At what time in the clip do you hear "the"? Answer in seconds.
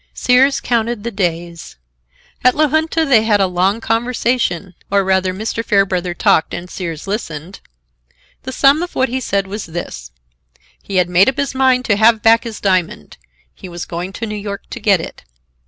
1.03-1.11, 8.41-8.51